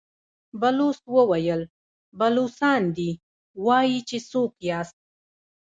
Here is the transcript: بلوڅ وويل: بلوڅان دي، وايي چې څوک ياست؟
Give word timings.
بلوڅ 0.59 0.97
وويل: 1.15 1.61
بلوڅان 2.19 2.81
دي، 2.95 3.09
وايي 3.65 3.99
چې 4.09 4.17
څوک 4.29 4.51
ياست؟ 4.69 4.97